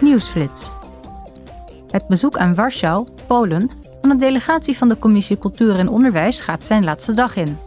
Nieuwsflits. 0.00 0.74
Het 1.90 2.06
bezoek 2.06 2.36
aan 2.36 2.54
Warschau, 2.54 3.06
Polen, 3.26 3.70
van 4.00 4.10
een 4.10 4.18
delegatie 4.18 4.76
van 4.76 4.88
de 4.88 4.98
Commissie 4.98 5.38
Cultuur 5.38 5.78
en 5.78 5.88
Onderwijs 5.88 6.40
gaat 6.40 6.64
zijn 6.64 6.84
laatste 6.84 7.12
dag 7.12 7.36
in. 7.36 7.58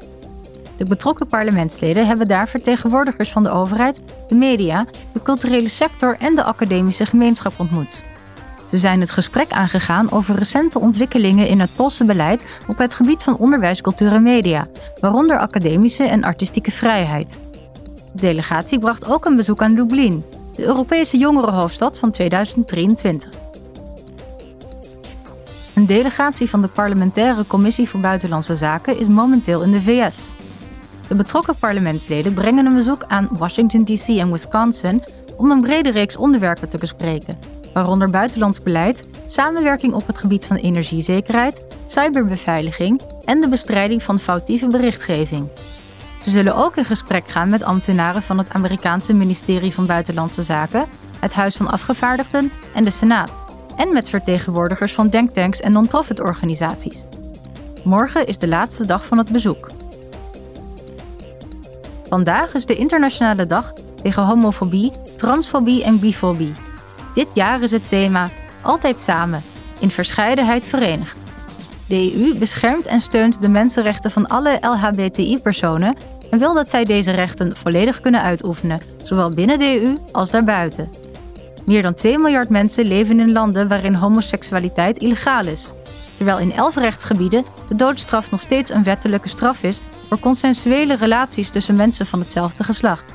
De 0.77 0.85
betrokken 0.85 1.27
parlementsleden 1.27 2.07
hebben 2.07 2.27
daar 2.27 2.49
vertegenwoordigers 2.49 3.31
van 3.31 3.43
de 3.43 3.49
overheid, 3.49 4.01
de 4.27 4.35
media, 4.35 4.85
de 5.13 5.21
culturele 5.21 5.67
sector 5.67 6.15
en 6.19 6.35
de 6.35 6.43
academische 6.43 7.05
gemeenschap 7.05 7.53
ontmoet. 7.57 8.01
Ze 8.69 8.77
zijn 8.77 8.99
het 8.99 9.11
gesprek 9.11 9.51
aangegaan 9.51 10.11
over 10.11 10.35
recente 10.35 10.79
ontwikkelingen 10.79 11.47
in 11.47 11.59
het 11.59 11.75
Poolse 11.75 12.03
beleid 12.03 12.45
op 12.67 12.77
het 12.77 12.93
gebied 12.93 13.23
van 13.23 13.37
onderwijs, 13.37 13.81
cultuur 13.81 14.13
en 14.13 14.23
media, 14.23 14.67
waaronder 14.99 15.37
academische 15.37 16.03
en 16.03 16.23
artistieke 16.23 16.71
vrijheid. 16.71 17.39
De 18.13 18.21
delegatie 18.21 18.79
bracht 18.79 19.05
ook 19.05 19.25
een 19.25 19.35
bezoek 19.35 19.61
aan 19.61 19.73
Lublin, 19.73 20.23
de 20.55 20.65
Europese 20.65 21.17
jongerenhoofdstad 21.17 21.97
van 21.97 22.11
2023. 22.11 23.29
Een 25.75 25.85
delegatie 25.85 26.49
van 26.49 26.61
de 26.61 26.67
Parlementaire 26.67 27.47
Commissie 27.47 27.89
voor 27.89 27.99
Buitenlandse 27.99 28.55
Zaken 28.55 28.99
is 28.99 29.07
momenteel 29.07 29.61
in 29.61 29.71
de 29.71 29.81
VS. 29.81 30.29
De 31.07 31.15
betrokken 31.15 31.55
parlementsleden 31.55 32.33
brengen 32.33 32.65
een 32.65 32.75
bezoek 32.75 33.03
aan 33.07 33.29
Washington, 33.31 33.85
D.C. 33.85 34.07
en 34.07 34.31
Wisconsin 34.31 35.03
om 35.37 35.51
een 35.51 35.61
brede 35.61 35.91
reeks 35.91 36.17
onderwerpen 36.17 36.69
te 36.69 36.77
bespreken, 36.77 37.39
waaronder 37.73 38.09
buitenlands 38.09 38.61
beleid, 38.61 39.07
samenwerking 39.27 39.93
op 39.93 40.07
het 40.07 40.17
gebied 40.17 40.45
van 40.45 40.57
energiezekerheid, 40.57 41.65
cyberbeveiliging 41.85 43.01
en 43.25 43.41
de 43.41 43.47
bestrijding 43.47 44.03
van 44.03 44.19
foutieve 44.19 44.67
berichtgeving. 44.67 45.49
Ze 46.23 46.29
zullen 46.29 46.55
ook 46.55 46.75
in 46.75 46.85
gesprek 46.85 47.27
gaan 47.27 47.49
met 47.49 47.63
ambtenaren 47.63 48.23
van 48.23 48.37
het 48.37 48.49
Amerikaanse 48.49 49.13
ministerie 49.13 49.73
van 49.73 49.85
Buitenlandse 49.85 50.43
Zaken, 50.43 50.85
het 51.19 51.33
Huis 51.33 51.55
van 51.55 51.67
Afgevaardigden 51.67 52.51
en 52.73 52.83
de 52.83 52.89
Senaat, 52.89 53.31
en 53.75 53.93
met 53.93 54.09
vertegenwoordigers 54.09 54.93
van 54.93 55.07
denktanks 55.07 55.59
en 55.59 55.71
non-profit 55.71 56.19
organisaties. 56.19 57.03
Morgen 57.83 58.27
is 58.27 58.37
de 58.37 58.47
laatste 58.47 58.85
dag 58.85 59.05
van 59.05 59.17
het 59.17 59.31
bezoek. 59.31 59.69
Vandaag 62.09 62.53
is 62.53 62.65
de 62.65 62.75
internationale 62.75 63.45
dag 63.45 63.73
tegen 64.03 64.23
homofobie, 64.23 64.91
transfobie 65.17 65.83
en 65.83 65.99
bifobie. 65.99 66.53
Dit 67.13 67.27
jaar 67.33 67.61
is 67.61 67.71
het 67.71 67.89
thema 67.89 68.29
Altijd 68.61 68.99
samen, 68.99 69.43
in 69.79 69.89
verscheidenheid 69.89 70.65
verenigd. 70.65 71.20
De 71.91 72.13
EU 72.15 72.37
beschermt 72.37 72.85
en 72.85 73.01
steunt 73.01 73.41
de 73.41 73.49
mensenrechten 73.49 74.11
van 74.11 74.27
alle 74.27 74.57
LHBTI-personen 74.61 75.95
en 76.29 76.39
wil 76.39 76.53
dat 76.53 76.69
zij 76.69 76.83
deze 76.83 77.11
rechten 77.11 77.55
volledig 77.55 78.01
kunnen 78.01 78.21
uitoefenen, 78.21 78.81
zowel 79.03 79.29
binnen 79.29 79.59
de 79.59 79.81
EU 79.81 79.95
als 80.11 80.29
daarbuiten. 80.29 80.89
Meer 81.65 81.81
dan 81.81 81.93
2 81.93 82.17
miljard 82.17 82.49
mensen 82.49 82.85
leven 82.85 83.19
in 83.19 83.31
landen 83.31 83.67
waarin 83.67 83.93
homoseksualiteit 83.93 84.97
illegaal 84.97 85.45
is, 85.45 85.71
terwijl 86.15 86.39
in 86.39 86.53
11 86.53 86.75
rechtsgebieden 86.75 87.45
de 87.67 87.75
doodstraf 87.75 88.31
nog 88.31 88.41
steeds 88.41 88.69
een 88.69 88.83
wettelijke 88.83 89.29
straf 89.29 89.63
is 89.63 89.81
voor 90.07 90.19
consensuele 90.19 90.95
relaties 90.95 91.49
tussen 91.49 91.75
mensen 91.75 92.05
van 92.05 92.19
hetzelfde 92.19 92.63
geslacht. 92.63 93.13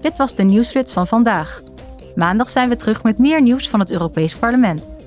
Dit 0.00 0.16
was 0.16 0.34
de 0.34 0.42
nieuwsflits 0.42 0.92
van 0.92 1.06
vandaag. 1.06 1.62
Maandag 2.14 2.50
zijn 2.50 2.68
we 2.68 2.76
terug 2.76 3.02
met 3.02 3.18
meer 3.18 3.42
nieuws 3.42 3.68
van 3.68 3.80
het 3.80 3.90
Europees 3.90 4.34
Parlement. 4.34 4.98